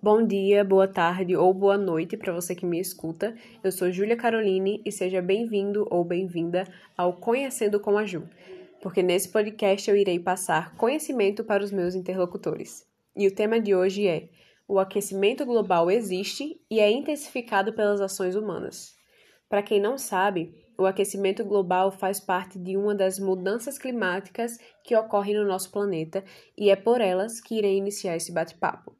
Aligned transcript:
Bom 0.00 0.24
dia, 0.24 0.62
boa 0.62 0.86
tarde 0.86 1.34
ou 1.34 1.52
boa 1.52 1.76
noite 1.76 2.16
para 2.16 2.32
você 2.32 2.54
que 2.54 2.64
me 2.64 2.78
escuta. 2.78 3.34
Eu 3.64 3.72
sou 3.72 3.90
Júlia 3.90 4.16
Caroline 4.16 4.80
e 4.86 4.92
seja 4.92 5.20
bem-vindo 5.20 5.88
ou 5.90 6.04
bem-vinda 6.04 6.62
ao 6.96 7.14
Conhecendo 7.14 7.80
com 7.80 7.98
a 7.98 8.06
Ju, 8.06 8.22
porque 8.80 9.02
nesse 9.02 9.28
podcast 9.28 9.90
eu 9.90 9.96
irei 9.96 10.20
passar 10.20 10.76
conhecimento 10.76 11.42
para 11.42 11.64
os 11.64 11.72
meus 11.72 11.96
interlocutores. 11.96 12.86
E 13.16 13.26
o 13.26 13.34
tema 13.34 13.58
de 13.58 13.74
hoje 13.74 14.06
é: 14.06 14.28
o 14.68 14.78
aquecimento 14.78 15.44
global 15.44 15.90
existe 15.90 16.60
e 16.70 16.78
é 16.78 16.88
intensificado 16.88 17.72
pelas 17.72 18.00
ações 18.00 18.36
humanas. 18.36 18.94
Para 19.48 19.64
quem 19.64 19.80
não 19.80 19.98
sabe, 19.98 20.54
o 20.78 20.86
aquecimento 20.86 21.44
global 21.44 21.90
faz 21.90 22.20
parte 22.20 22.56
de 22.56 22.76
uma 22.76 22.94
das 22.94 23.18
mudanças 23.18 23.76
climáticas 23.76 24.60
que 24.84 24.94
ocorrem 24.94 25.34
no 25.34 25.44
nosso 25.44 25.72
planeta 25.72 26.22
e 26.56 26.70
é 26.70 26.76
por 26.76 27.00
elas 27.00 27.40
que 27.40 27.56
irei 27.56 27.76
iniciar 27.76 28.14
esse 28.14 28.30
bate-papo. 28.30 28.97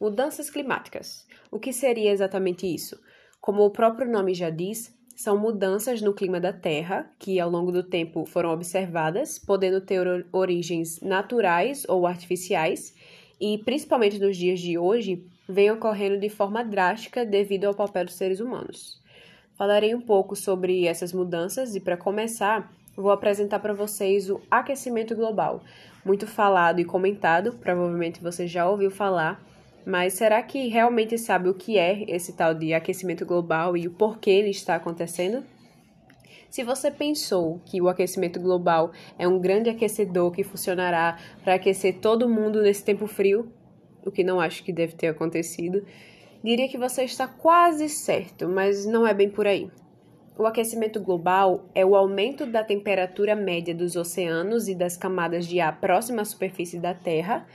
Mudanças 0.00 0.48
climáticas. 0.48 1.26
O 1.50 1.58
que 1.58 1.72
seria 1.72 2.12
exatamente 2.12 2.72
isso? 2.72 3.00
Como 3.40 3.64
o 3.64 3.70
próprio 3.70 4.08
nome 4.08 4.32
já 4.32 4.48
diz, 4.48 4.96
são 5.16 5.36
mudanças 5.36 6.00
no 6.00 6.14
clima 6.14 6.38
da 6.38 6.52
Terra 6.52 7.10
que 7.18 7.40
ao 7.40 7.50
longo 7.50 7.72
do 7.72 7.82
tempo 7.82 8.24
foram 8.24 8.50
observadas, 8.50 9.40
podendo 9.40 9.80
ter 9.80 10.06
origens 10.30 11.00
naturais 11.00 11.84
ou 11.88 12.06
artificiais, 12.06 12.94
e 13.40 13.58
principalmente 13.58 14.20
nos 14.20 14.36
dias 14.36 14.60
de 14.60 14.78
hoje, 14.78 15.26
vem 15.48 15.68
ocorrendo 15.72 16.20
de 16.20 16.28
forma 16.28 16.62
drástica 16.62 17.26
devido 17.26 17.64
ao 17.64 17.74
papel 17.74 18.04
dos 18.04 18.14
seres 18.14 18.38
humanos. 18.38 19.02
Falarei 19.56 19.96
um 19.96 20.00
pouco 20.00 20.36
sobre 20.36 20.86
essas 20.86 21.12
mudanças 21.12 21.74
e, 21.74 21.80
para 21.80 21.96
começar, 21.96 22.72
vou 22.94 23.10
apresentar 23.10 23.58
para 23.58 23.74
vocês 23.74 24.30
o 24.30 24.40
aquecimento 24.48 25.16
global, 25.16 25.60
muito 26.04 26.28
falado 26.28 26.78
e 26.78 26.84
comentado, 26.84 27.54
provavelmente 27.54 28.22
você 28.22 28.46
já 28.46 28.70
ouviu 28.70 28.92
falar 28.92 29.44
mas 29.88 30.12
será 30.12 30.42
que 30.42 30.68
realmente 30.68 31.16
sabe 31.16 31.48
o 31.48 31.54
que 31.54 31.78
é 31.78 32.04
esse 32.08 32.34
tal 32.34 32.52
de 32.52 32.74
aquecimento 32.74 33.24
global 33.24 33.74
e 33.74 33.88
o 33.88 33.90
porquê 33.90 34.28
ele 34.28 34.50
está 34.50 34.74
acontecendo? 34.74 35.42
Se 36.50 36.62
você 36.62 36.90
pensou 36.90 37.58
que 37.64 37.80
o 37.80 37.88
aquecimento 37.88 38.38
global 38.38 38.92
é 39.18 39.26
um 39.26 39.40
grande 39.40 39.70
aquecedor 39.70 40.30
que 40.30 40.44
funcionará 40.44 41.18
para 41.42 41.54
aquecer 41.54 42.00
todo 42.00 42.28
mundo 42.28 42.60
nesse 42.60 42.84
tempo 42.84 43.06
frio, 43.06 43.50
o 44.04 44.10
que 44.10 44.22
não 44.22 44.38
acho 44.38 44.62
que 44.62 44.74
deve 44.74 44.92
ter 44.92 45.06
acontecido, 45.06 45.82
diria 46.44 46.68
que 46.68 46.76
você 46.76 47.04
está 47.04 47.26
quase 47.26 47.88
certo, 47.88 48.46
mas 48.46 48.84
não 48.84 49.06
é 49.06 49.14
bem 49.14 49.30
por 49.30 49.46
aí. 49.46 49.70
O 50.36 50.44
aquecimento 50.44 51.00
global 51.00 51.64
é 51.74 51.84
o 51.84 51.96
aumento 51.96 52.44
da 52.44 52.62
temperatura 52.62 53.34
média 53.34 53.74
dos 53.74 53.96
oceanos 53.96 54.68
e 54.68 54.74
das 54.74 54.98
camadas 54.98 55.46
de 55.46 55.60
ar 55.60 55.80
próximas 55.80 56.28
à 56.28 56.30
superfície 56.32 56.78
da 56.78 56.92
Terra 56.92 57.46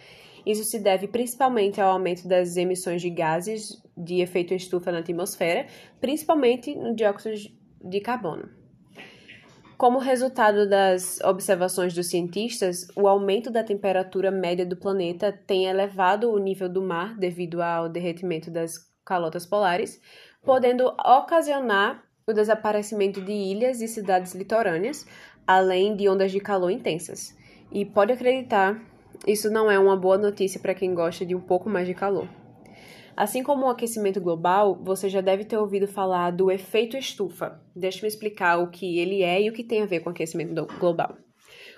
isso 0.45 0.63
se 0.63 0.79
deve 0.79 1.07
principalmente 1.07 1.79
ao 1.79 1.91
aumento 1.91 2.27
das 2.27 2.57
emissões 2.57 3.01
de 3.01 3.09
gases 3.09 3.81
de 3.95 4.21
efeito 4.21 4.53
estufa 4.53 4.91
na 4.91 4.99
atmosfera, 4.99 5.67
principalmente 6.01 6.75
no 6.75 6.95
dióxido 6.95 7.35
de 7.83 7.99
carbono. 8.01 8.49
Como 9.77 9.99
resultado 9.99 10.69
das 10.69 11.19
observações 11.21 11.93
dos 11.93 12.09
cientistas, 12.09 12.87
o 12.95 13.07
aumento 13.07 13.51
da 13.51 13.63
temperatura 13.63 14.31
média 14.31 14.65
do 14.65 14.77
planeta 14.77 15.31
tem 15.45 15.65
elevado 15.65 16.31
o 16.31 16.37
nível 16.37 16.69
do 16.69 16.81
mar 16.81 17.17
devido 17.17 17.61
ao 17.61 17.89
derretimento 17.89 18.49
das 18.49 18.75
calotas 19.03 19.45
polares, 19.45 19.99
podendo 20.43 20.85
ocasionar 20.87 22.03
o 22.25 22.33
desaparecimento 22.33 23.19
de 23.19 23.33
ilhas 23.33 23.81
e 23.81 23.87
cidades 23.87 24.33
litorâneas, 24.33 25.05
além 25.45 25.95
de 25.95 26.07
ondas 26.07 26.31
de 26.31 26.39
calor 26.39 26.69
intensas. 26.69 27.35
E 27.71 27.83
pode 27.83 28.13
acreditar 28.13 28.79
isso 29.27 29.49
não 29.49 29.69
é 29.69 29.79
uma 29.79 29.95
boa 29.95 30.17
notícia 30.17 30.59
para 30.59 30.73
quem 30.73 30.93
gosta 30.93 31.25
de 31.25 31.35
um 31.35 31.41
pouco 31.41 31.69
mais 31.69 31.87
de 31.87 31.93
calor. 31.93 32.27
Assim 33.15 33.43
como 33.43 33.65
o 33.65 33.69
aquecimento 33.69 34.19
global, 34.19 34.79
você 34.81 35.07
já 35.07 35.21
deve 35.21 35.45
ter 35.45 35.57
ouvido 35.57 35.87
falar 35.87 36.31
do 36.31 36.51
efeito 36.51 36.97
estufa. 36.97 37.61
Deixa-me 37.75 38.07
explicar 38.07 38.57
o 38.57 38.71
que 38.71 38.97
ele 38.97 39.21
é 39.21 39.41
e 39.41 39.49
o 39.49 39.53
que 39.53 39.63
tem 39.63 39.83
a 39.83 39.85
ver 39.85 39.99
com 39.99 40.09
o 40.09 40.11
aquecimento 40.11 40.65
global. 40.79 41.15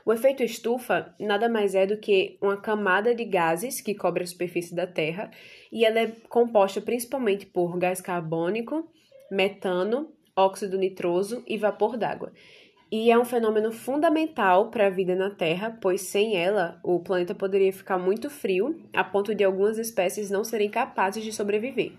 O 0.06 0.14
efeito 0.14 0.44
estufa 0.44 1.14
nada 1.20 1.50
mais 1.50 1.76
é 1.76 1.86
do 1.86 1.98
que 1.98 2.38
uma 2.42 2.56
camada 2.56 3.14
de 3.14 3.26
gases 3.26 3.82
que 3.82 3.94
cobre 3.94 4.24
a 4.24 4.28
superfície 4.28 4.74
da 4.74 4.88
Terra 4.88 5.30
e 5.72 5.84
ela 5.84 6.00
é 6.00 6.08
composta 6.30 6.80
principalmente 6.80 7.46
por 7.46 7.78
gás 7.78 8.00
carbônico, 8.00 8.88
metano, 9.30 10.14
óxido 10.38 10.78
nitroso 10.78 11.44
e 11.48 11.58
vapor 11.58 11.98
d'água 11.98 12.32
e 12.92 13.12
é 13.12 13.18
um 13.18 13.26
fenômeno 13.26 13.72
fundamental 13.72 14.70
para 14.70 14.88
a 14.88 14.90
vida 14.90 15.16
na 15.16 15.30
Terra, 15.30 15.78
pois 15.82 16.02
sem 16.02 16.38
ela 16.38 16.80
o 16.84 17.00
planeta 17.00 17.34
poderia 17.34 17.74
ficar 17.74 17.98
muito 17.98 18.30
frio, 18.30 18.80
a 18.94 19.04
ponto 19.04 19.34
de 19.34 19.44
algumas 19.44 19.78
espécies 19.78 20.30
não 20.30 20.44
serem 20.44 20.70
capazes 20.70 21.24
de 21.24 21.34
sobreviver. 21.34 21.94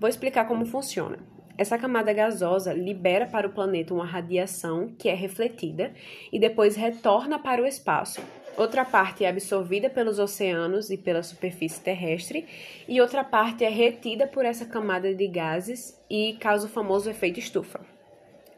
Vou 0.00 0.08
explicar 0.08 0.46
como 0.46 0.64
funciona. 0.64 1.18
Essa 1.56 1.78
camada 1.78 2.12
gasosa 2.12 2.72
libera 2.72 3.26
para 3.26 3.46
o 3.46 3.52
planeta 3.52 3.92
uma 3.92 4.06
radiação 4.06 4.88
que 4.98 5.08
é 5.08 5.14
refletida 5.14 5.92
e 6.32 6.38
depois 6.38 6.76
retorna 6.76 7.38
para 7.38 7.62
o 7.62 7.66
espaço. 7.66 8.22
Outra 8.56 8.84
parte 8.84 9.24
é 9.24 9.28
absorvida 9.28 9.88
pelos 9.88 10.18
oceanos 10.18 10.90
e 10.90 10.96
pela 10.96 11.22
superfície 11.22 11.80
terrestre, 11.80 12.46
e 12.88 13.00
outra 13.00 13.22
parte 13.22 13.64
é 13.64 13.68
retida 13.68 14.26
por 14.26 14.44
essa 14.44 14.66
camada 14.66 15.14
de 15.14 15.26
gases 15.26 15.98
e 16.10 16.36
causa 16.40 16.66
o 16.66 16.70
famoso 16.70 17.08
efeito 17.08 17.38
estufa. 17.38 17.91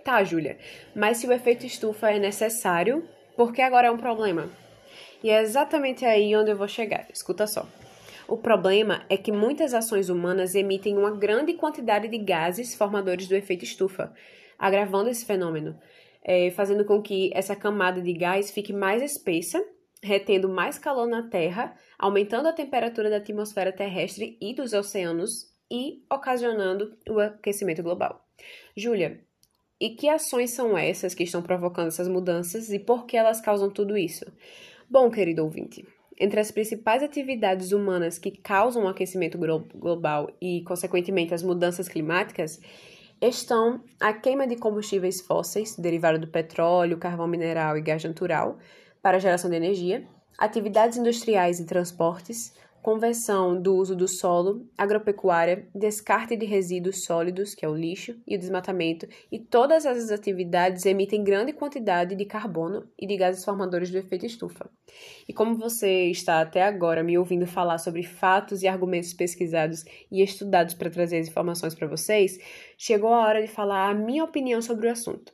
Tá, 0.04 0.22
Júlia, 0.22 0.58
mas 0.94 1.16
se 1.16 1.26
o 1.26 1.32
efeito 1.32 1.64
estufa 1.64 2.10
é 2.10 2.18
necessário, 2.18 3.08
por 3.34 3.54
que 3.54 3.62
agora 3.62 3.88
é 3.88 3.90
um 3.90 3.96
problema? 3.96 4.50
E 5.22 5.30
é 5.30 5.40
exatamente 5.40 6.04
aí 6.04 6.36
onde 6.36 6.50
eu 6.50 6.56
vou 6.58 6.68
chegar. 6.68 7.06
Escuta 7.10 7.46
só. 7.46 7.66
O 8.28 8.36
problema 8.36 9.06
é 9.08 9.16
que 9.16 9.32
muitas 9.32 9.72
ações 9.72 10.10
humanas 10.10 10.54
emitem 10.54 10.98
uma 10.98 11.10
grande 11.10 11.54
quantidade 11.54 12.06
de 12.06 12.18
gases 12.18 12.74
formadores 12.74 13.26
do 13.26 13.34
efeito 13.34 13.64
estufa, 13.64 14.12
agravando 14.58 15.08
esse 15.08 15.24
fenômeno, 15.24 15.80
é, 16.22 16.50
fazendo 16.50 16.84
com 16.84 17.00
que 17.00 17.30
essa 17.34 17.56
camada 17.56 18.02
de 18.02 18.12
gás 18.12 18.50
fique 18.50 18.74
mais 18.74 19.02
espessa, 19.02 19.64
retendo 20.02 20.50
mais 20.50 20.78
calor 20.78 21.06
na 21.06 21.30
Terra, 21.30 21.74
aumentando 21.98 22.46
a 22.46 22.52
temperatura 22.52 23.08
da 23.08 23.16
atmosfera 23.16 23.72
terrestre 23.72 24.36
e 24.38 24.54
dos 24.54 24.74
oceanos 24.74 25.50
e 25.70 26.04
ocasionando 26.12 26.94
o 27.08 27.18
aquecimento 27.18 27.82
global. 27.82 28.22
Júlia, 28.76 29.23
e 29.84 29.90
que 29.90 30.08
ações 30.08 30.52
são 30.52 30.78
essas 30.78 31.12
que 31.12 31.24
estão 31.24 31.42
provocando 31.42 31.88
essas 31.88 32.08
mudanças 32.08 32.70
e 32.70 32.78
por 32.78 33.04
que 33.04 33.18
elas 33.18 33.38
causam 33.42 33.68
tudo 33.68 33.98
isso? 33.98 34.24
Bom, 34.88 35.10
querido 35.10 35.44
ouvinte, 35.44 35.86
entre 36.18 36.40
as 36.40 36.50
principais 36.50 37.02
atividades 37.02 37.70
humanas 37.70 38.16
que 38.16 38.30
causam 38.30 38.84
o 38.84 38.88
aquecimento 38.88 39.36
global 39.36 40.30
e, 40.40 40.62
consequentemente, 40.62 41.34
as 41.34 41.42
mudanças 41.42 41.86
climáticas, 41.86 42.58
estão 43.20 43.84
a 44.00 44.10
queima 44.14 44.46
de 44.46 44.56
combustíveis 44.56 45.20
fósseis, 45.20 45.76
derivado 45.76 46.18
do 46.18 46.28
petróleo, 46.28 46.96
carvão 46.96 47.28
mineral 47.28 47.76
e 47.76 47.82
gás 47.82 48.02
natural, 48.02 48.56
para 49.02 49.18
geração 49.18 49.50
de 49.50 49.56
energia, 49.56 50.08
atividades 50.38 50.96
industriais 50.96 51.60
e 51.60 51.66
transportes, 51.66 52.54
conversão 52.84 53.58
do 53.58 53.74
uso 53.76 53.96
do 53.96 54.06
solo, 54.06 54.68
agropecuária, 54.76 55.66
descarte 55.74 56.36
de 56.36 56.44
resíduos 56.44 57.02
sólidos, 57.06 57.54
que 57.54 57.64
é 57.64 57.68
o 57.68 57.74
lixo, 57.74 58.14
e 58.26 58.36
o 58.36 58.38
desmatamento, 58.38 59.08
e 59.32 59.38
todas 59.38 59.86
essas 59.86 60.10
atividades 60.10 60.84
emitem 60.84 61.24
grande 61.24 61.54
quantidade 61.54 62.14
de 62.14 62.26
carbono 62.26 62.86
e 63.00 63.06
de 63.06 63.16
gases 63.16 63.42
formadores 63.42 63.90
do 63.90 63.96
efeito 63.96 64.26
estufa. 64.26 64.68
E 65.26 65.32
como 65.32 65.56
você 65.56 66.10
está 66.10 66.42
até 66.42 66.62
agora 66.62 67.02
me 67.02 67.16
ouvindo 67.16 67.46
falar 67.46 67.78
sobre 67.78 68.02
fatos 68.02 68.62
e 68.62 68.68
argumentos 68.68 69.14
pesquisados 69.14 69.82
e 70.12 70.22
estudados 70.22 70.74
para 70.74 70.90
trazer 70.90 71.20
as 71.20 71.28
informações 71.28 71.74
para 71.74 71.88
vocês, 71.88 72.36
chegou 72.76 73.14
a 73.14 73.26
hora 73.26 73.40
de 73.40 73.48
falar 73.48 73.88
a 73.88 73.94
minha 73.94 74.22
opinião 74.22 74.60
sobre 74.60 74.88
o 74.88 74.92
assunto. 74.92 75.32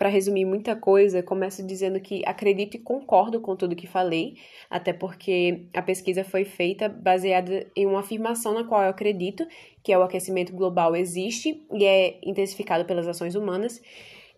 Para 0.00 0.08
resumir 0.08 0.46
muita 0.46 0.74
coisa, 0.74 1.22
começo 1.22 1.62
dizendo 1.62 2.00
que 2.00 2.22
acredito 2.24 2.74
e 2.74 2.80
concordo 2.80 3.38
com 3.38 3.54
tudo 3.54 3.76
que 3.76 3.86
falei, 3.86 4.38
até 4.70 4.94
porque 4.94 5.66
a 5.74 5.82
pesquisa 5.82 6.24
foi 6.24 6.42
feita 6.42 6.88
baseada 6.88 7.66
em 7.76 7.84
uma 7.84 8.00
afirmação 8.00 8.54
na 8.54 8.64
qual 8.64 8.82
eu 8.82 8.88
acredito, 8.88 9.46
que 9.84 9.92
é 9.92 9.98
o 9.98 10.02
aquecimento 10.02 10.54
global 10.54 10.96
existe 10.96 11.62
e 11.70 11.84
é 11.84 12.18
intensificado 12.24 12.86
pelas 12.86 13.06
ações 13.06 13.34
humanas. 13.34 13.78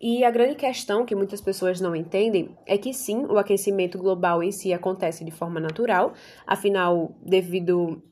E 0.01 0.25
a 0.25 0.33
grande 0.33 0.57
questão 0.57 1.07
que 1.07 1.15
muitas 1.15 1.41
pessoas 1.41 1.81
não 1.81 1.95
entendem 1.95 2.49
é 2.67 2.77
que 2.77 2.93
sim, 2.93 3.25
o 3.27 3.39
aquecimento 3.39 3.99
global 3.99 4.43
em 4.43 4.51
si 4.51 4.73
acontece 4.73 5.25
de 5.25 5.31
forma 5.31 5.61
natural, 5.61 6.13
afinal, 6.45 7.15
devido 7.25 8.03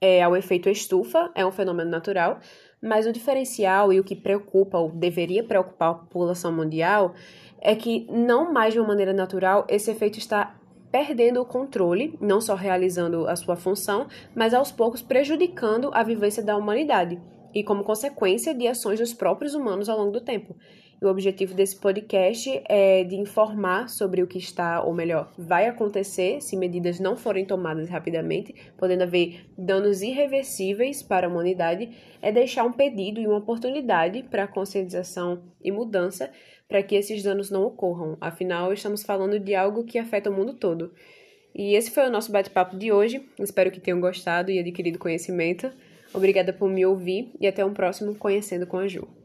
é, 0.00 0.22
ao 0.22 0.36
efeito 0.36 0.68
estufa, 0.68 1.30
é 1.34 1.44
um 1.44 1.50
fenômeno 1.50 1.90
natural, 1.90 2.38
mas 2.80 3.06
o 3.06 3.12
diferencial 3.12 3.92
e 3.92 3.98
o 3.98 4.04
que 4.04 4.14
preocupa, 4.14 4.78
ou 4.78 4.90
deveria 4.90 5.42
preocupar 5.42 5.90
a 5.90 5.94
população 5.94 6.52
mundial, 6.52 7.14
é 7.60 7.74
que, 7.74 8.06
não 8.10 8.52
mais 8.52 8.72
de 8.72 8.80
uma 8.80 8.88
maneira 8.88 9.12
natural, 9.12 9.66
esse 9.68 9.90
efeito 9.90 10.18
está 10.18 10.54
perdendo 10.90 11.40
o 11.40 11.44
controle, 11.44 12.16
não 12.20 12.40
só 12.40 12.54
realizando 12.54 13.26
a 13.26 13.36
sua 13.36 13.56
função, 13.56 14.06
mas 14.34 14.54
aos 14.54 14.72
poucos 14.72 15.02
prejudicando 15.02 15.90
a 15.92 16.02
vivência 16.02 16.42
da 16.42 16.56
humanidade 16.56 17.20
e 17.54 17.62
como 17.64 17.84
consequência 17.84 18.54
de 18.54 18.66
ações 18.66 18.98
dos 18.98 19.12
próprios 19.12 19.54
humanos 19.54 19.88
ao 19.88 19.98
longo 19.98 20.12
do 20.12 20.20
tempo. 20.20 20.56
O 21.00 21.06
objetivo 21.06 21.54
desse 21.54 21.76
podcast 21.76 22.60
é 22.68 23.04
de 23.04 23.14
informar 23.14 23.88
sobre 23.88 24.20
o 24.20 24.26
que 24.26 24.36
está, 24.36 24.82
ou 24.82 24.92
melhor, 24.92 25.32
vai 25.38 25.68
acontecer 25.68 26.40
se 26.40 26.56
medidas 26.56 26.98
não 26.98 27.16
forem 27.16 27.44
tomadas 27.44 27.88
rapidamente, 27.88 28.52
podendo 28.76 29.02
haver 29.02 29.46
danos 29.56 30.02
irreversíveis 30.02 31.00
para 31.00 31.28
a 31.28 31.30
humanidade, 31.30 31.90
é 32.20 32.32
deixar 32.32 32.64
um 32.64 32.72
pedido 32.72 33.20
e 33.20 33.28
uma 33.28 33.38
oportunidade 33.38 34.24
para 34.24 34.48
conscientização 34.48 35.40
e 35.62 35.70
mudança 35.70 36.32
para 36.68 36.82
que 36.82 36.96
esses 36.96 37.22
danos 37.22 37.48
não 37.48 37.62
ocorram. 37.62 38.18
Afinal, 38.20 38.72
estamos 38.72 39.04
falando 39.04 39.38
de 39.38 39.54
algo 39.54 39.84
que 39.84 39.98
afeta 39.98 40.30
o 40.30 40.34
mundo 40.34 40.54
todo. 40.54 40.92
E 41.54 41.74
esse 41.74 41.92
foi 41.92 42.08
o 42.08 42.10
nosso 42.10 42.32
bate-papo 42.32 42.76
de 42.76 42.90
hoje. 42.90 43.24
Espero 43.38 43.70
que 43.70 43.80
tenham 43.80 44.00
gostado 44.00 44.50
e 44.50 44.58
adquirido 44.58 44.98
conhecimento. 44.98 45.70
Obrigada 46.12 46.52
por 46.52 46.68
me 46.68 46.84
ouvir 46.84 47.30
e 47.40 47.46
até 47.46 47.64
um 47.64 47.72
próximo 47.72 48.16
Conhecendo 48.16 48.66
com 48.66 48.78
a 48.78 48.88
Ju. 48.88 49.17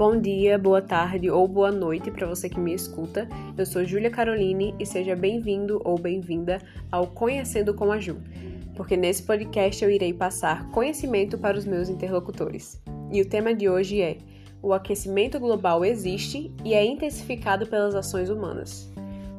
Bom 0.00 0.18
dia, 0.18 0.56
boa 0.56 0.80
tarde 0.80 1.28
ou 1.28 1.46
boa 1.46 1.70
noite 1.70 2.10
para 2.10 2.26
você 2.26 2.48
que 2.48 2.58
me 2.58 2.72
escuta. 2.72 3.28
Eu 3.54 3.66
sou 3.66 3.84
Júlia 3.84 4.10
Caroline 4.10 4.74
e 4.80 4.86
seja 4.86 5.14
bem-vindo 5.14 5.78
ou 5.84 5.98
bem-vinda 5.98 6.56
ao 6.90 7.06
Conhecendo 7.08 7.74
com 7.74 7.92
a 7.92 8.00
Ju, 8.00 8.16
porque 8.74 8.96
nesse 8.96 9.22
podcast 9.22 9.84
eu 9.84 9.90
irei 9.90 10.14
passar 10.14 10.70
conhecimento 10.70 11.36
para 11.36 11.58
os 11.58 11.66
meus 11.66 11.90
interlocutores. 11.90 12.82
E 13.12 13.20
o 13.20 13.28
tema 13.28 13.54
de 13.54 13.68
hoje 13.68 14.00
é: 14.00 14.16
o 14.62 14.72
aquecimento 14.72 15.38
global 15.38 15.84
existe 15.84 16.50
e 16.64 16.72
é 16.72 16.82
intensificado 16.82 17.66
pelas 17.66 17.94
ações 17.94 18.30
humanas. 18.30 18.90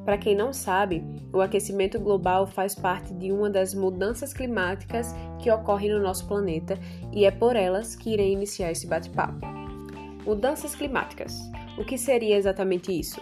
Para 0.05 0.19
quem 0.19 0.35
não 0.35 0.53
sabe, 0.53 1.03
o 1.33 1.41
aquecimento 1.41 1.99
global 1.99 2.45
faz 2.45 2.75
parte 2.75 3.11
de 3.15 3.31
uma 3.31 3.49
das 3.49 3.73
mudanças 3.73 4.31
climáticas 4.31 5.15
que 5.39 5.49
ocorrem 5.49 5.89
no 5.89 6.03
nosso 6.03 6.27
planeta 6.27 6.77
e 7.11 7.25
é 7.25 7.31
por 7.31 7.55
elas 7.55 7.95
que 7.95 8.13
irei 8.13 8.31
iniciar 8.31 8.69
esse 8.69 8.85
bate-papo. 8.85 9.60
Mudanças 10.31 10.73
climáticas. 10.73 11.37
O 11.77 11.83
que 11.83 11.97
seria 11.97 12.37
exatamente 12.37 12.97
isso? 12.97 13.19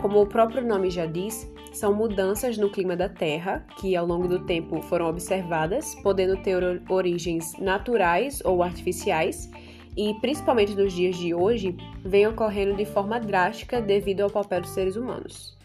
Como 0.00 0.22
o 0.22 0.26
próprio 0.28 0.64
nome 0.64 0.90
já 0.90 1.06
diz, 1.06 1.50
são 1.72 1.92
mudanças 1.92 2.56
no 2.56 2.70
clima 2.70 2.94
da 2.94 3.08
Terra 3.08 3.66
que 3.80 3.96
ao 3.96 4.06
longo 4.06 4.28
do 4.28 4.46
tempo 4.46 4.80
foram 4.82 5.08
observadas, 5.08 5.92
podendo 6.04 6.40
ter 6.40 6.62
origens 6.88 7.58
naturais 7.58 8.40
ou 8.44 8.62
artificiais, 8.62 9.50
e 9.96 10.14
principalmente 10.20 10.76
nos 10.76 10.92
dias 10.92 11.16
de 11.16 11.34
hoje, 11.34 11.76
vem 12.04 12.28
ocorrendo 12.28 12.76
de 12.76 12.84
forma 12.84 13.18
drástica 13.18 13.80
devido 13.80 14.20
ao 14.20 14.30
papel 14.30 14.60
dos 14.60 14.70
seres 14.70 14.94
humanos. 14.94 15.58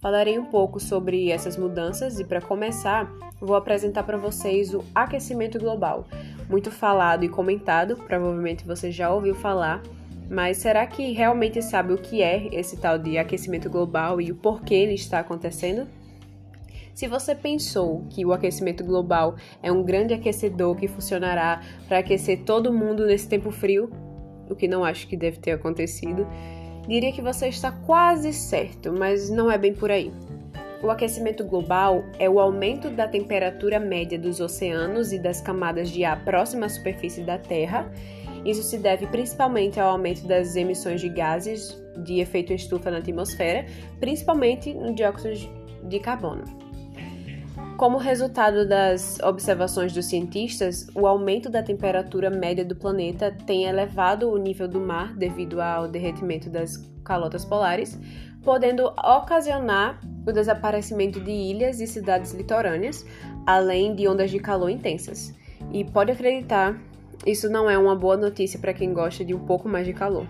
Falarei 0.00 0.36
um 0.36 0.46
pouco 0.46 0.80
sobre 0.80 1.30
essas 1.30 1.56
mudanças 1.56 2.18
e, 2.18 2.24
para 2.24 2.40
começar, 2.40 3.08
vou 3.40 3.54
apresentar 3.54 4.02
para 4.02 4.16
vocês 4.16 4.74
o 4.74 4.82
aquecimento 4.92 5.60
global. 5.60 6.08
Muito 6.48 6.72
falado 6.72 7.22
e 7.22 7.28
comentado, 7.28 7.94
provavelmente 7.94 8.66
você 8.66 8.90
já 8.90 9.14
ouviu 9.14 9.36
falar, 9.36 9.80
mas 10.30 10.58
será 10.58 10.86
que 10.86 11.10
realmente 11.10 11.60
sabe 11.60 11.92
o 11.92 11.98
que 11.98 12.22
é 12.22 12.46
esse 12.52 12.76
tal 12.76 12.96
de 12.96 13.18
aquecimento 13.18 13.68
global 13.68 14.20
e 14.20 14.30
o 14.30 14.36
porquê 14.36 14.76
ele 14.76 14.94
está 14.94 15.18
acontecendo? 15.18 15.88
Se 16.94 17.08
você 17.08 17.34
pensou 17.34 18.04
que 18.08 18.24
o 18.24 18.32
aquecimento 18.32 18.84
global 18.84 19.34
é 19.60 19.72
um 19.72 19.82
grande 19.82 20.14
aquecedor 20.14 20.76
que 20.76 20.86
funcionará 20.86 21.62
para 21.88 21.98
aquecer 21.98 22.44
todo 22.44 22.72
mundo 22.72 23.06
nesse 23.06 23.28
tempo 23.28 23.50
frio, 23.50 23.90
o 24.48 24.54
que 24.54 24.68
não 24.68 24.84
acho 24.84 25.08
que 25.08 25.16
deve 25.16 25.38
ter 25.38 25.50
acontecido, 25.50 26.24
diria 26.86 27.12
que 27.12 27.22
você 27.22 27.48
está 27.48 27.72
quase 27.72 28.32
certo, 28.32 28.92
mas 28.92 29.30
não 29.30 29.50
é 29.50 29.58
bem 29.58 29.74
por 29.74 29.90
aí. 29.90 30.12
O 30.82 30.90
aquecimento 30.90 31.44
global 31.44 32.04
é 32.18 32.30
o 32.30 32.38
aumento 32.38 32.88
da 32.88 33.08
temperatura 33.08 33.80
média 33.80 34.18
dos 34.18 34.40
oceanos 34.40 35.12
e 35.12 35.18
das 35.18 35.40
camadas 35.40 35.90
de 35.90 36.04
ar 36.04 36.24
próximas 36.24 36.72
à 36.72 36.76
superfície 36.76 37.22
da 37.22 37.36
Terra. 37.36 37.90
Isso 38.44 38.62
se 38.62 38.78
deve 38.78 39.06
principalmente 39.06 39.78
ao 39.78 39.90
aumento 39.90 40.26
das 40.26 40.56
emissões 40.56 41.00
de 41.00 41.08
gases 41.08 41.80
de 42.04 42.20
efeito 42.20 42.52
estufa 42.52 42.90
na 42.90 42.98
atmosfera, 42.98 43.66
principalmente 43.98 44.72
no 44.72 44.94
dióxido 44.94 45.34
de 45.88 45.98
carbono. 45.98 46.44
Como 47.76 47.96
resultado 47.96 48.68
das 48.68 49.18
observações 49.20 49.92
dos 49.92 50.04
cientistas, 50.04 50.86
o 50.94 51.06
aumento 51.06 51.48
da 51.48 51.62
temperatura 51.62 52.28
média 52.28 52.62
do 52.62 52.76
planeta 52.76 53.34
tem 53.46 53.64
elevado 53.64 54.30
o 54.30 54.36
nível 54.36 54.68
do 54.68 54.78
mar 54.78 55.14
devido 55.14 55.62
ao 55.62 55.88
derretimento 55.88 56.50
das 56.50 56.76
calotas 57.02 57.42
polares, 57.42 57.98
podendo 58.42 58.84
ocasionar 58.84 59.98
o 60.26 60.30
desaparecimento 60.30 61.20
de 61.20 61.30
ilhas 61.30 61.80
e 61.80 61.86
cidades 61.86 62.32
litorâneas, 62.32 63.04
além 63.46 63.94
de 63.94 64.06
ondas 64.06 64.30
de 64.30 64.38
calor 64.38 64.68
intensas. 64.68 65.34
E 65.72 65.82
pode 65.82 66.12
acreditar, 66.12 66.78
isso 67.26 67.50
não 67.50 67.68
é 67.68 67.76
uma 67.76 67.94
boa 67.94 68.16
notícia 68.16 68.58
para 68.58 68.72
quem 68.72 68.92
gosta 68.92 69.24
de 69.24 69.34
um 69.34 69.40
pouco 69.40 69.68
mais 69.68 69.86
de 69.86 69.92
calor. 69.92 70.26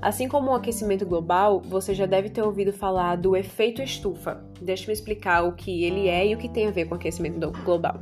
Assim 0.00 0.28
como 0.28 0.50
o 0.50 0.54
aquecimento 0.54 1.06
global, 1.06 1.60
você 1.60 1.94
já 1.94 2.06
deve 2.06 2.28
ter 2.28 2.42
ouvido 2.42 2.72
falar 2.72 3.16
do 3.16 3.36
efeito 3.36 3.82
estufa. 3.82 4.44
Deixa 4.60 4.88
eu 4.88 4.92
explicar 4.92 5.42
o 5.42 5.52
que 5.52 5.84
ele 5.84 6.06
é 6.06 6.26
e 6.26 6.34
o 6.34 6.38
que 6.38 6.48
tem 6.48 6.68
a 6.68 6.70
ver 6.70 6.84
com 6.84 6.94
o 6.94 6.96
aquecimento 6.96 7.50
global. 7.64 7.98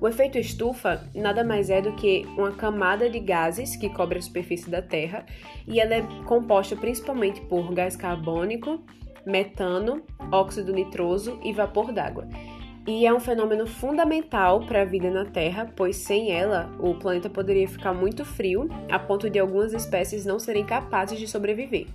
O 0.00 0.08
efeito 0.08 0.38
estufa 0.38 1.04
nada 1.14 1.44
mais 1.44 1.70
é 1.70 1.80
do 1.80 1.92
que 1.92 2.24
uma 2.36 2.52
camada 2.52 3.10
de 3.10 3.18
gases 3.18 3.76
que 3.76 3.88
cobre 3.88 4.18
a 4.18 4.22
superfície 4.22 4.70
da 4.70 4.80
Terra 4.80 5.26
e 5.66 5.80
ela 5.80 5.94
é 5.94 6.02
composta 6.24 6.74
principalmente 6.76 7.40
por 7.42 7.72
gás 7.72 7.94
carbônico, 7.94 8.80
metano, 9.26 10.02
óxido 10.32 10.72
nitroso 10.72 11.38
e 11.42 11.52
vapor 11.52 11.92
d'água 11.92 12.26
e 12.88 13.04
é 13.04 13.12
um 13.12 13.20
fenômeno 13.20 13.66
fundamental 13.66 14.60
para 14.60 14.80
a 14.80 14.84
vida 14.86 15.10
na 15.10 15.26
Terra, 15.26 15.70
pois 15.76 15.94
sem 15.94 16.32
ela 16.32 16.70
o 16.78 16.94
planeta 16.94 17.28
poderia 17.28 17.68
ficar 17.68 17.92
muito 17.92 18.24
frio, 18.24 18.66
a 18.90 18.98
ponto 18.98 19.28
de 19.28 19.38
algumas 19.38 19.74
espécies 19.74 20.24
não 20.24 20.38
serem 20.38 20.64
capazes 20.64 21.18
de 21.18 21.28
sobreviver. 21.28 21.86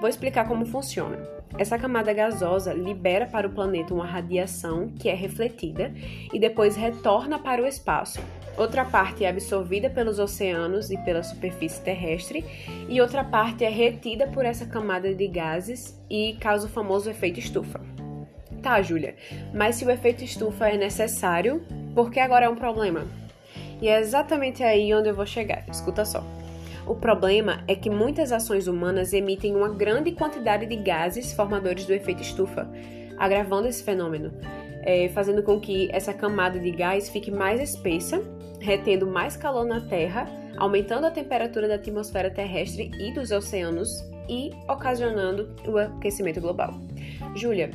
Vou 0.00 0.08
explicar 0.08 0.48
como 0.48 0.64
funciona. 0.64 1.18
Essa 1.58 1.78
camada 1.78 2.10
gasosa 2.14 2.72
libera 2.72 3.26
para 3.26 3.46
o 3.46 3.52
planeta 3.52 3.92
uma 3.92 4.06
radiação 4.06 4.88
que 4.88 5.10
é 5.10 5.14
refletida 5.14 5.92
e 6.32 6.38
depois 6.38 6.74
retorna 6.74 7.38
para 7.38 7.62
o 7.62 7.66
espaço. 7.66 8.18
Outra 8.56 8.86
parte 8.86 9.26
é 9.26 9.28
absorvida 9.28 9.90
pelos 9.90 10.18
oceanos 10.18 10.90
e 10.90 10.96
pela 11.04 11.22
superfície 11.22 11.82
terrestre, 11.82 12.42
e 12.88 12.98
outra 12.98 13.22
parte 13.22 13.62
é 13.62 13.68
retida 13.68 14.26
por 14.28 14.46
essa 14.46 14.64
camada 14.64 15.14
de 15.14 15.28
gases 15.28 16.00
e 16.08 16.34
causa 16.40 16.66
o 16.66 16.70
famoso 16.70 17.10
efeito 17.10 17.38
estufa. 17.38 17.78
Tá, 18.62 18.82
Júlia, 18.82 19.14
mas 19.54 19.76
se 19.76 19.84
o 19.84 19.90
efeito 19.90 20.22
estufa 20.22 20.68
é 20.68 20.76
necessário, 20.76 21.62
por 21.94 22.10
que 22.10 22.20
agora 22.20 22.46
é 22.46 22.48
um 22.48 22.56
problema? 22.56 23.06
E 23.80 23.88
é 23.88 23.98
exatamente 23.98 24.62
aí 24.62 24.92
onde 24.94 25.08
eu 25.08 25.14
vou 25.14 25.24
chegar. 25.24 25.64
Escuta 25.68 26.04
só. 26.04 26.22
O 26.86 26.94
problema 26.94 27.64
é 27.66 27.74
que 27.74 27.88
muitas 27.88 28.32
ações 28.32 28.66
humanas 28.66 29.12
emitem 29.12 29.56
uma 29.56 29.68
grande 29.68 30.12
quantidade 30.12 30.66
de 30.66 30.76
gases 30.76 31.32
formadores 31.32 31.86
do 31.86 31.94
efeito 31.94 32.22
estufa, 32.22 32.68
agravando 33.16 33.68
esse 33.68 33.82
fenômeno, 33.82 34.32
é, 34.82 35.08
fazendo 35.10 35.42
com 35.42 35.58
que 35.58 35.88
essa 35.92 36.12
camada 36.12 36.58
de 36.58 36.70
gás 36.70 37.08
fique 37.08 37.30
mais 37.30 37.60
espessa, 37.60 38.22
retendo 38.60 39.06
mais 39.06 39.36
calor 39.36 39.64
na 39.64 39.80
Terra, 39.80 40.26
aumentando 40.56 41.06
a 41.06 41.10
temperatura 41.10 41.66
da 41.66 41.76
atmosfera 41.76 42.30
terrestre 42.30 42.90
e 42.98 43.12
dos 43.12 43.30
oceanos 43.30 44.04
e 44.28 44.50
ocasionando 44.68 45.54
o 45.66 45.78
aquecimento 45.78 46.40
global. 46.40 46.74
Júlia, 47.34 47.70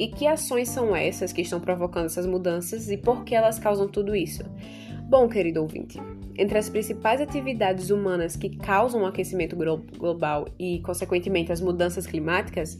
e 0.00 0.08
que 0.08 0.26
ações 0.26 0.70
são 0.70 0.96
essas 0.96 1.30
que 1.30 1.42
estão 1.42 1.60
provocando 1.60 2.06
essas 2.06 2.24
mudanças 2.24 2.90
e 2.90 2.96
por 2.96 3.22
que 3.22 3.34
elas 3.34 3.58
causam 3.58 3.86
tudo 3.86 4.16
isso? 4.16 4.42
Bom, 5.10 5.28
querido 5.28 5.60
ouvinte, 5.60 6.00
entre 6.38 6.56
as 6.56 6.70
principais 6.70 7.20
atividades 7.20 7.90
humanas 7.90 8.34
que 8.34 8.56
causam 8.56 9.02
o 9.02 9.06
aquecimento 9.06 9.54
global 9.54 10.48
e, 10.58 10.80
consequentemente, 10.80 11.52
as 11.52 11.60
mudanças 11.60 12.06
climáticas, 12.06 12.78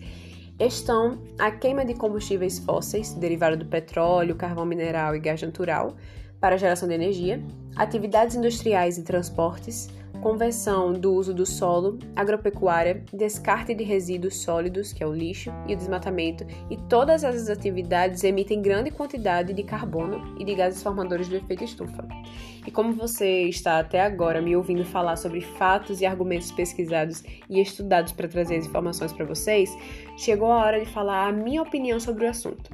estão 0.59 1.21
a 1.39 1.50
queima 1.50 1.85
de 1.85 1.93
combustíveis 1.93 2.59
fósseis, 2.59 3.12
derivado 3.12 3.59
do 3.59 3.67
petróleo, 3.67 4.35
carvão 4.35 4.65
mineral 4.65 5.15
e 5.15 5.21
gás 5.21 5.43
natural, 5.43 5.97
para 6.41 6.57
geração 6.57 6.89
de 6.89 6.95
energia, 6.95 7.45
atividades 7.77 8.35
industriais 8.35 8.97
e 8.97 9.03
transportes, 9.03 9.91
conversão 10.21 10.93
do 10.93 11.12
uso 11.12 11.35
do 11.35 11.47
solo, 11.47 11.99
agropecuária, 12.15 13.03
descarte 13.12 13.75
de 13.75 13.85
resíduos 13.85 14.43
sólidos, 14.43 14.93
que 14.93 15.03
é 15.03 15.07
o 15.07 15.12
lixo, 15.12 15.50
e 15.67 15.75
o 15.75 15.77
desmatamento, 15.77 16.47
e 16.71 16.77
todas 16.77 17.25
essas 17.25 17.49
atividades 17.49 18.23
emitem 18.25 18.62
grande 18.62 18.91
quantidade 18.91 19.53
de 19.53 19.62
carbono 19.62 20.37
e 20.39 20.45
de 20.45 20.55
gases 20.55 20.83
formadores 20.83 21.29
do 21.29 21.37
efeito 21.37 21.65
estufa. 21.65 22.07
E 22.67 22.71
como 22.71 22.93
você 22.93 23.45
está 23.45 23.79
até 23.79 24.00
agora 24.03 24.41
me 24.41 24.55
ouvindo 24.55 24.85
falar 24.85 25.17
sobre 25.17 25.41
fatos 25.41 26.00
e 26.00 26.07
argumentos 26.07 26.53
pesquisados 26.53 27.23
e 27.49 27.61
estudados 27.61 28.12
para 28.12 28.29
trazer 28.29 28.57
as 28.57 28.67
informações 28.67 29.12
para 29.12 29.25
vocês, 29.25 29.71
chegou 30.17 30.53
a 30.53 30.59
hora 30.59 30.81
de 30.81 30.87
falar 30.87 31.29
a 31.29 31.33
minha 31.33 31.62
opinião 31.62 31.99
sobre 31.99 32.27
o 32.27 32.29
assunto. 32.29 32.71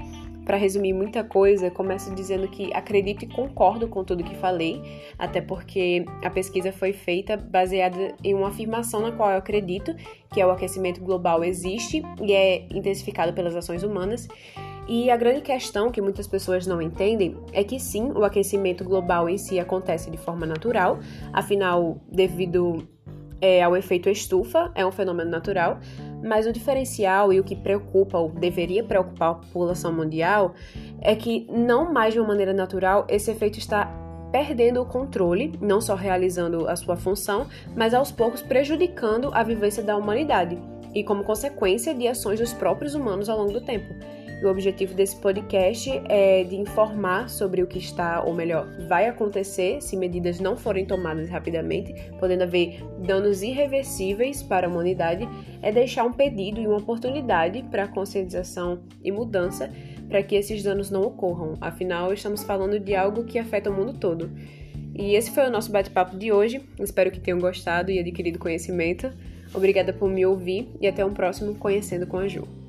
Para 0.47 0.57
resumir 0.57 0.93
muita 0.93 1.25
coisa, 1.25 1.73
começo 1.73 2.15
dizendo 2.15 2.47
que 2.47 2.73
acredito 2.73 3.25
e 3.25 3.26
concordo 3.26 3.88
com 3.88 4.05
tudo 4.05 4.23
que 4.23 4.37
falei, 4.37 4.81
até 5.19 5.41
porque 5.41 6.05
a 6.23 6.31
pesquisa 6.31 6.71
foi 6.71 6.93
feita 6.93 7.37
baseada 7.37 8.15
em 8.23 8.33
uma 8.33 8.47
afirmação 8.47 9.00
na 9.00 9.11
qual 9.11 9.33
eu 9.33 9.38
acredito, 9.38 9.93
que 10.33 10.41
é 10.41 10.47
o 10.47 10.53
aquecimento 10.53 11.00
global 11.00 11.43
existe 11.43 12.00
e 12.23 12.33
é 12.33 12.65
intensificado 12.71 13.33
pelas 13.33 13.57
ações 13.57 13.83
humanas. 13.83 14.29
E 14.87 15.11
a 15.11 15.17
grande 15.17 15.41
questão 15.41 15.91
que 15.91 16.00
muitas 16.00 16.29
pessoas 16.29 16.65
não 16.65 16.81
entendem 16.81 17.37
é 17.53 17.65
que 17.65 17.81
sim, 17.81 18.12
o 18.12 18.23
aquecimento 18.23 18.85
global 18.85 19.29
em 19.29 19.37
si 19.37 19.59
acontece 19.59 20.12
de 20.12 20.17
forma 20.17 20.47
natural, 20.47 21.00
afinal, 21.33 22.00
devido 22.09 22.87
é, 23.41 23.62
ao 23.62 23.76
efeito 23.76 24.09
estufa, 24.09 24.71
é 24.75 24.87
um 24.87 24.93
fenômeno 24.93 25.31
natural, 25.31 25.81
mas 26.23 26.46
o 26.46 26.52
diferencial 26.52 27.32
e 27.32 27.40
o 27.40 27.44
que 27.44 27.54
preocupa 27.54 28.18
ou 28.18 28.30
deveria 28.30 28.82
preocupar 28.82 29.30
a 29.30 29.35
população 29.35 29.92
mundial 29.92 30.54
é 31.00 31.14
que, 31.14 31.46
não 31.50 31.92
mais 31.92 32.14
de 32.14 32.20
uma 32.20 32.28
maneira 32.28 32.52
natural, 32.52 33.06
esse 33.08 33.30
efeito 33.30 33.58
está 33.58 33.87
perdendo 34.32 34.82
o 34.82 34.87
controle, 34.87 35.52
não 35.61 35.80
só 35.80 35.94
realizando 35.94 36.68
a 36.68 36.76
sua 36.76 36.96
função, 36.96 37.46
mas 37.75 37.94
aos 37.94 38.11
poucos 38.11 38.42
prejudicando 38.42 39.30
a 39.32 39.42
vivência 39.42 39.82
da 39.82 39.96
humanidade 39.96 40.58
e 40.94 41.04
como 41.04 41.25
consequência 41.25 41.94
de 41.94 42.08
ações 42.08 42.40
dos 42.40 42.52
próprios 42.52 42.94
humanos 42.94 43.28
ao 43.28 43.38
longo 43.38 43.52
do 43.52 43.61
tempo. 43.61 43.94
O 44.43 44.49
objetivo 44.49 44.95
desse 44.95 45.16
podcast 45.16 45.90
é 46.09 46.45
de 46.45 46.57
informar 46.57 47.31
sobre 47.31 47.62
o 47.62 47.66
que 47.66 47.78
está, 47.78 48.23
ou 48.23 48.35
melhor, 48.35 48.69
vai 48.87 49.09
acontecer 49.09 49.81
se 49.81 49.97
medidas 49.97 50.38
não 50.38 50.59
forem 50.59 50.85
tomadas 50.85 51.31
rapidamente, 51.31 51.95
podendo 52.21 52.43
haver 52.43 52.85
danos 52.99 53.43
irreversíveis 53.43 54.43
para 54.43 54.66
a 54.66 54.71
humanidade, 54.71 55.26
é 55.62 55.73
deixar 55.73 56.05
um 56.05 56.12
pedido 56.12 56.61
e 56.61 56.66
uma 56.66 56.76
oportunidade 56.76 57.62
para 57.71 57.88
conscientização 57.88 58.81
e 59.02 59.11
mudança 59.11 59.71
para 60.07 60.23
que 60.23 60.37
esses 60.37 60.62
danos 60.62 60.90
não 60.90 61.02
ocorram. 61.02 61.55
Afinal, 61.59 62.12
estamos 62.12 62.43
falando 62.43 62.78
de 62.78 62.95
algo 62.95 63.25
que 63.25 63.38
afeta 63.38 63.71
o 63.71 63.75
mundo 63.75 63.95
todo. 63.95 64.31
E 64.95 65.14
esse 65.14 65.31
foi 65.31 65.47
o 65.47 65.50
nosso 65.50 65.73
bate-papo 65.73 66.16
de 66.16 66.31
hoje. 66.31 66.61
Espero 66.78 67.11
que 67.11 67.21
tenham 67.21 67.40
gostado 67.40 67.90
e 67.90 67.99
adquirido 67.99 68.38
conhecimento. 68.38 69.11
Obrigada 69.55 69.93
por 69.93 70.11
me 70.11 70.25
ouvir 70.26 70.69
e 70.81 70.87
até 70.87 71.05
um 71.05 71.14
próximo 71.14 71.55
Conhecendo 71.55 72.07
com 72.07 72.19
a 72.19 72.28
Ju. 72.28 72.65